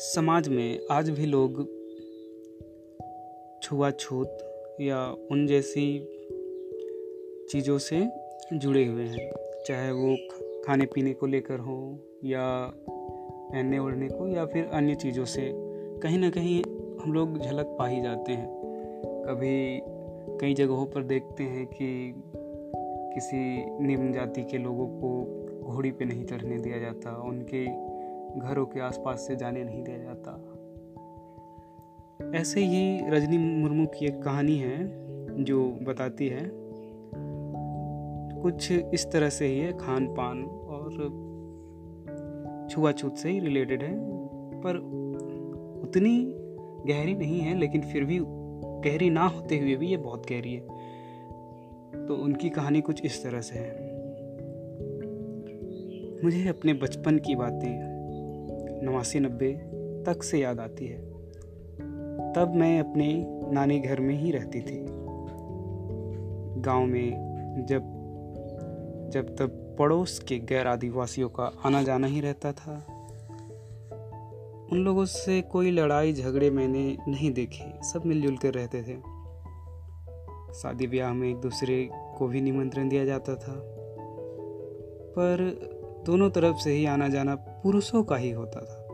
समाज 0.00 0.48
में 0.48 0.80
आज 0.90 1.10
भी 1.10 1.26
लोग 1.26 1.64
छुआछूत 3.62 4.38
या 4.80 5.16
उन 5.30 5.46
जैसी 5.46 5.98
चीज़ों 7.50 7.78
से 7.78 8.08
जुड़े 8.52 8.84
हुए 8.84 9.04
हैं। 9.04 9.30
चाहे 9.66 9.92
वो 9.92 10.16
खाने 10.66 10.86
पीने 10.86 11.12
को 11.12 11.26
लेकर 11.26 11.58
हो 11.58 11.98
या 12.24 12.72
पहनने 12.90 13.78
ओढ़ने 13.78 14.08
को 14.08 14.28
या 14.28 14.46
फिर 14.46 14.64
अन्य 14.64 14.94
चीज़ों 14.94 15.24
से, 15.24 15.52
कहीं 16.00 16.18
ना 16.18 16.30
कहीं 16.30 16.62
हम 17.00 17.12
लोग 17.12 17.38
झलक 17.38 17.66
पा 17.78 17.88
ही 17.88 18.00
जाते 18.02 18.32
हैं। 18.32 18.48
कभी 19.26 19.80
कई 20.38 20.54
जगहों 20.54 20.86
पर 20.86 21.02
देखते 21.02 21.44
हैं 21.44 21.66
कि 21.66 22.14
किसी 23.14 23.64
निम्न 23.86 24.12
जाति 24.12 24.44
के 24.44 24.58
लोगों 24.58 24.86
को 24.86 25.24
घोड़ी 25.72 25.90
पे 25.90 26.04
नहीं 26.04 26.24
चढ़ने 26.24 26.58
दिया 26.58 26.78
जाता, 26.78 27.22
उनके 27.22 27.88
घरों 28.36 28.66
के 28.66 28.80
आसपास 28.80 29.18
से 29.18 29.36
जाने 29.36 29.64
नहीं 29.64 29.84
दिया 29.84 29.98
जाता। 29.98 30.54
ऐसे 32.34 32.60
ही 32.60 33.10
रजनी 33.10 33.38
मुर्मू 33.38 33.86
की 33.86 34.06
एक 34.06 34.22
कहानी 34.22 34.56
है, 34.56 35.08
जो 35.44 35.64
बताती 35.82 36.28
है 36.28 36.50
कुछ 38.42 38.72
इस 38.72 39.12
तरह 39.12 39.28
से 39.28 39.46
ही 39.46 39.58
है 39.58 39.78
खान 39.78 40.06
पान 40.06 40.44
और 40.44 40.90
छुआछूत 42.70 43.16
से 43.16 43.30
ही 43.30 43.38
रिलेटेड 43.38 43.82
है। 43.82 43.98
पर 44.60 44.76
उतनी 45.82 46.34
गहरी 46.92 47.14
नहीं 47.14 47.40
है, 47.40 47.58
लेकिन 47.58 47.80
फिर 47.80 48.04
भी 48.04 48.20
गहरी 48.90 49.10
ना 49.10 49.26
होते 49.26 49.58
हुए 49.58 49.76
भी 49.76 49.88
ये 49.88 49.96
बहुत 49.96 50.26
गहरी 50.30 50.54
है। 50.54 50.60
तो 52.06 52.16
उनकी 52.16 52.50
कहानी 52.50 52.80
कुछ 52.80 53.04
इस 53.04 53.24
तरह 53.24 53.40
से 53.40 53.58
है। 53.58 53.88
मुझे 56.24 56.48
अपने 56.48 56.72
बचपन 56.72 57.18
की 57.18 57.34
बातें 57.34 57.87
नवासी 58.82 59.20
नब्बे 59.20 59.52
तक 60.06 60.22
से 60.22 60.38
याद 60.38 60.60
आती 60.60 60.86
है। 60.86 60.98
तब 62.32 62.52
मैं 62.56 62.80
अपने 62.80 63.26
नानी 63.52 63.78
घर 63.78 64.00
में 64.00 64.14
ही 64.14 64.30
रहती 64.30 64.60
थी। 64.60 64.86
गाँव 66.60 66.86
में 66.86 67.28
जब 67.68 67.98
जब 69.12 69.36
तब 69.36 69.76
पड़ोस 69.78 70.18
के 70.18 70.38
गैर 70.38 70.66
आदिवासियों 70.66 71.28
का 71.28 71.52
आना 71.64 71.82
जाना 71.82 72.06
ही 72.06 72.20
रहता 72.20 72.52
था। 72.52 72.94
उन 74.72 74.78
लोगों 74.78 75.04
से 75.04 75.42
कोई 75.42 75.70
लड़ाई 75.70 76.12
झगड़े 76.12 76.50
मैंने 76.50 76.96
नहीं 77.08 77.32
देखे। 77.32 77.84
सब 77.84 78.02
मिलजुल 78.06 78.36
कर 78.36 78.54
रहते 78.54 78.82
थे। 78.82 79.18
शादी 80.54 80.86
ब्याह 80.86 81.12
में 81.12 81.30
एक 81.30 81.36
दूसरे 81.36 81.90
को 81.92 82.28
भी 82.28 82.40
निमंत्रण 82.40 82.88
दिया 82.88 83.04
जाता 83.04 83.34
था। 83.34 83.54
पर 85.08 85.38
दोनों 86.06 86.30
तरफ़ 86.30 86.56
से 86.56 86.70
ही 86.70 86.86
आना 86.86 87.08
जाना 87.08 87.34
पुरुषों 87.34 88.04
का 88.04 88.16
ही 88.16 88.30
होता 88.30 88.60
था। 88.60 88.84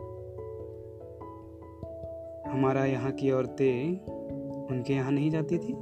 हमारा 2.51 2.85
यहाँ 2.85 3.11
की 3.11 3.31
औरतें 3.31 4.05
उनके 4.67 4.93
यहाँ 4.93 5.11
नहीं 5.11 5.31
जाती 5.31 5.57
थी 5.57 5.73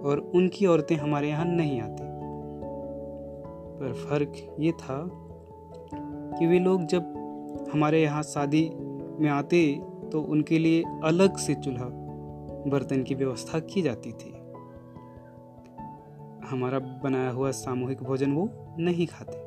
और 0.00 0.32
उनकी 0.34 0.66
औरतें 0.66 0.96
हमारे 0.96 1.28
यहाँ 1.28 1.44
नहीं 1.44 1.80
आती। 1.80 2.04
पर 3.78 3.92
फ़र्क 3.92 4.56
ये 4.60 4.72
था 4.72 5.10
कि 6.38 6.46
वे 6.46 6.58
लोग 6.58 6.86
जब 6.86 7.68
हमारे 7.72 8.02
यहाँ 8.02 8.22
शादी 8.22 8.70
में 9.20 9.28
आते 9.28 9.80
तो 10.12 10.22
उनके 10.22 10.58
लिए 10.58 10.82
अलग 11.04 11.36
से 11.36 11.54
चूल्हा 11.54 11.88
बर्तन 12.70 13.02
की 13.02 13.14
व्यवस्था 13.14 13.58
की 13.60 13.82
जाती 13.82 14.12
थी। 14.12 14.32
हमारा 16.50 16.78
बनाया 16.78 17.30
हुआ 17.30 17.50
सामूहिक 17.50 18.02
भोजन 18.02 18.32
वो 18.32 18.48
नहीं 18.78 19.06
खाते। 19.06 19.45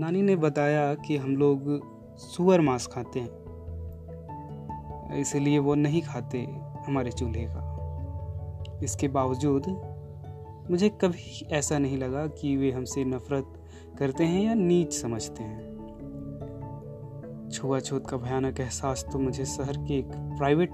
नानी 0.00 0.22
ने 0.22 0.36
बताया 0.36 0.94
कि 0.94 1.16
हम 1.16 1.36
लोग 1.36 1.80
सुअर 2.16 2.60
मांस 2.60 2.86
खाते 2.86 3.20
हैं। 3.20 3.30
इसलिए 5.16 5.58
वो 5.58 5.74
नहीं 5.74 6.02
खाते 6.02 6.38
हमारे 6.86 7.10
चूल्हे 7.10 7.46
का। 7.50 8.80
इसके 8.84 9.08
बावजूद 9.08 9.62
मुझे 10.70 10.88
कभी 10.88 11.46
ऐसा 11.52 11.78
नहीं 11.78 11.98
लगा 11.98 12.26
कि 12.26 12.56
वे 12.56 12.72
हमसे 12.72 13.04
नफरत 13.04 13.52
करते 13.98 14.24
हैं 14.24 14.42
या 14.42 14.54
नीच 14.54 14.92
समझते 14.92 15.42
हैं। 15.42 15.70
छुआछूत 17.52 18.06
का 18.06 18.16
भयानक 18.16 18.60
एहसास 18.60 19.06
तो 19.12 19.18
मुझे 19.18 19.44
शहर 19.44 19.76
के 19.76 19.98
एक 19.98 20.10
प्राइवेट 20.14 20.70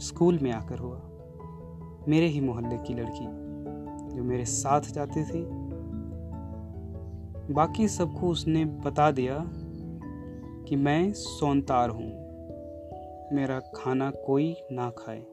स्कूल 0.00 0.38
में 0.38 0.52
आकर 0.52 0.78
हुआ। 0.78 1.02
मेरे 2.08 2.26
ही 2.26 2.40
मोहल्ले 2.40 2.78
की 2.78 2.94
लड़की, 2.94 3.26
जो 4.16 4.24
मेरे 4.24 4.44
साथ 4.44 4.80
जाते 4.80 5.24
थे 5.24 5.61
बाकी 7.52 7.88
सबको 7.88 8.28
उसने 8.28 8.64
बता 8.64 9.10
दिया 9.10 9.50
कि 10.68 10.76
मैं 10.76 11.12
सौनतार 11.12 11.88
हूँ। 11.88 12.22
मेरा 13.32 13.60
खाना 13.60 14.10
कोई 14.10 14.56
ना 14.72 14.90
खाए। 14.90 15.26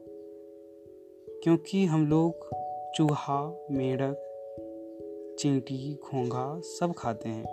क्योंकि 1.42 1.84
हम 1.84 2.06
लोग 2.06 2.50
चूहा, 2.96 3.66
मेढक, 3.70 4.26
चींटी, 5.38 5.98
घोंघा 6.04 6.60
सब 6.60 6.94
खाते 6.98 7.28
हैं। 7.28 7.44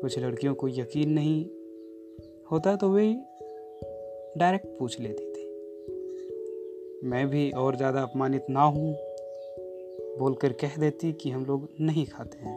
कुछ 0.00 0.18
लड़कियों 0.18 0.54
को 0.54 0.68
यकीन 0.68 1.10
नहीं 1.10 1.46
होता 2.52 2.76
तो 2.76 2.88
वे 2.88 3.14
डायरेक्ट 4.36 4.66
पूछ 4.78 5.00
लेती 5.00 5.24
थी। 5.24 5.48
मैं 7.08 7.28
भी 7.28 7.50
और 7.50 7.76
ज़्यादा 7.76 8.02
अपमानित 8.02 8.46
ना 8.50 8.62
हूँ। 8.62 9.11
बोलकर 10.18 10.52
कह 10.52 10.76
देती 10.78 11.12
कि 11.12 11.30
हम 11.30 11.44
लोग 11.44 11.68
नहीं 11.80 12.06
खाते 12.06 12.44
हैं। 12.44 12.56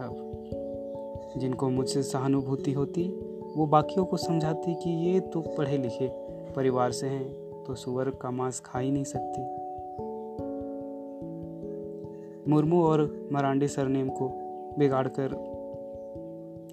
अब 0.00 1.34
जिनको 1.36 1.68
मुझसे 1.68 2.02
सहानुभूति 2.02 2.72
होती, 2.72 3.08
वो 3.56 3.66
बाकियों 3.66 4.04
को 4.04 4.16
समझाती 4.16 4.74
कि 4.74 4.90
ये 4.90 5.20
तो 5.20 5.40
पढ़े 5.40 5.78
लिखे 5.78 6.08
परिवार 6.52 6.92
से 6.92 7.06
हैं 7.06 7.64
तो 7.64 7.74
सुअर 7.74 8.10
का 8.10 8.30
मांस 8.30 8.60
खा 8.60 8.78
ही 8.78 8.90
नहीं 8.90 9.04
सकती। 9.04 9.40
मुर्मू 12.50 12.82
और 12.82 13.28
मरांडी 13.32 13.68
सरनेम 13.68 14.08
को 14.08 14.28
बिगाड़ 14.78 15.08
कर 15.08 15.30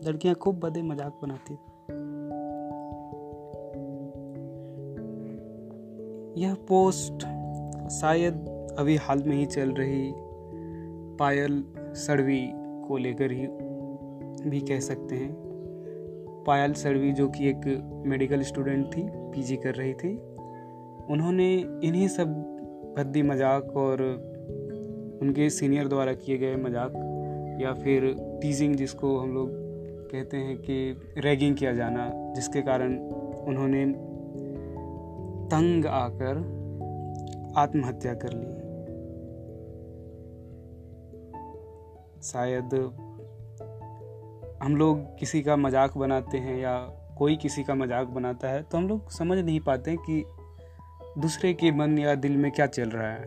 लड़कियाँ 0.08 0.36
खूब 0.36 0.60
बदे 0.60 0.82
मज़ाक 0.82 1.20
बनाती। 1.24 1.54
यह 6.42 6.54
पोस्ट 6.54 7.26
शायद 7.92 8.46
अभी 8.80 8.96
हाल 8.96 9.24
में 9.24 9.36
ही 9.36 9.46
चल 9.46 9.72
रही 9.72 10.12
पायल 11.20 11.64
सड़वी 11.96 12.42
को 12.88 12.98
लेकर 12.98 13.32
ही 13.32 13.48
भी 14.50 14.60
कह 14.60 14.80
सकते 14.80 15.16
हैं। 15.16 15.34
पायल 16.48 16.74
सड़वी 16.74 17.12
जो 17.12 17.28
कि 17.30 17.50
एक 17.50 17.66
मेडिकल 18.06 18.42
स्टूडेंट 18.42 18.86
थी 18.88 19.04
पीजी 19.10 19.56
कर 19.56 19.76
रही 19.76 19.94
थी। 19.94 20.16
उन्होंने 21.10 21.54
इन्हीं 21.84 22.08
सब 22.08 22.34
भद्दी 22.98 23.22
मज़ाक 23.22 23.78
और 23.78 24.02
उनके 25.22 25.50
सीनियर 25.50 25.88
द्वारा 25.88 26.14
किए 26.14 26.38
गए 26.38 26.56
मज़ाक 26.56 26.94
या 27.62 27.74
फिर 27.74 28.16
टीजिंग 28.42 28.76
जिसको 28.76 29.18
हम 29.18 29.34
लोग 29.34 29.50
कहते 30.12 30.38
हैं 30.38 30.58
कि 30.58 30.98
रैगिंग 31.18 31.56
किया 31.56 31.74
जाना, 31.74 32.10
जिसके 32.36 32.62
कारण 32.62 32.98
उन्होंने 33.48 33.86
तंग 35.50 35.86
आकर 35.86 36.38
आत्महत्या 37.58 38.14
कर 38.14 38.34
ली। 38.34 38.63
शायद 42.24 42.74
हम 44.64 44.76
लोग 44.76 45.00
किसी 45.20 45.42
का 45.42 45.56
मज़ाक 45.56 45.98
बनाते 45.98 46.38
हैं 46.38 46.58
या 46.58 46.78
कोई 47.18 47.36
किसी 47.36 47.64
का 47.64 47.76
मज़ाक 47.76 48.08
बनाता 48.08 48.48
है 48.48 48.62
तो 48.64 48.78
हम 48.78 48.88
लोग 48.88 49.10
समझ 49.10 49.38
नहीं 49.38 49.60
पाते 49.60 49.96
कि 50.00 50.24
दूसरे 51.18 51.54
के 51.54 51.72
मन 51.72 51.98
या 51.98 52.16
दिल 52.16 52.38
में 52.38 52.52
क्या 52.52 52.66
चल 52.66 52.90
रहा 52.90 53.12
है। 53.12 53.26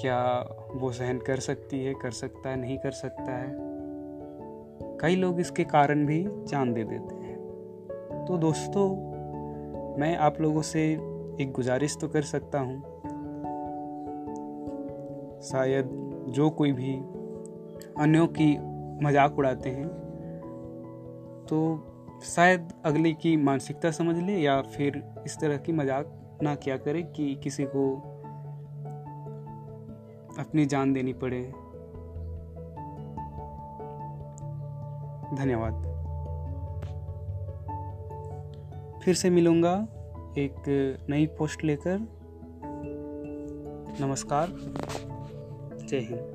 क्या 0.00 0.18
वो 0.74 0.90
सहन 0.92 1.18
कर 1.18 1.40
सकती 1.40 1.84
है, 1.84 1.94
कर 1.94 2.10
सकता 2.10 2.48
है, 2.48 2.56
नहीं 2.56 2.78
कर 2.78 2.90
सकता 2.90 3.32
है? 3.32 3.56
कई 5.00 5.16
लोग 5.16 5.40
इसके 5.40 5.64
कारण 5.64 6.06
भी 6.06 6.24
जान 6.48 6.72
दे 6.72 6.84
देते 6.84 7.14
हैं। 7.14 8.24
तो 8.28 8.38
दोस्तों, 8.38 8.88
मैं 9.98 10.16
आप 10.16 10.40
लोगों 10.40 10.62
से 10.62 10.82
एक 11.40 11.52
गुजारिश 11.52 11.96
तो 12.00 12.08
कर 12.08 12.22
सकता 12.22 12.60
हूँ। 12.60 13.03
शायद 15.44 15.90
जो 16.28 16.50
कोई 16.50 16.72
भी 16.72 16.94
अन्यों 17.98 18.26
की 18.26 18.56
मज़ाक 19.04 19.38
उड़ाते 19.38 19.70
हैं 19.70 19.88
तो 21.48 21.58
शायद 22.24 22.72
अगले 22.84 23.12
की 23.12 23.36
मानसिकता 23.36 23.90
समझ 23.90 24.16
ले 24.16 24.32
या 24.32 24.60
फिर 24.62 25.02
इस 25.26 25.38
तरह 25.40 25.56
की 25.56 25.72
मज़ाक 25.72 26.38
ना 26.42 26.54
किया 26.54 26.76
करे 26.76 27.02
कि 27.02 27.34
किसी 27.34 27.64
को 27.64 27.84
अपनी 30.38 30.66
जान 30.66 30.92
देनी 30.92 31.12
पड़े। 31.12 31.42
धन्यवाद। 35.36 35.82
फिर 39.04 39.14
से 39.14 39.30
मिलूँगा 39.30 39.74
एक 40.38 40.54
नई 41.10 41.26
पोस्ट 41.26 41.64
लेकर। 41.64 41.98
नमस्कार। 44.00 44.48
जय 45.93 45.99
हिंद 45.99 46.32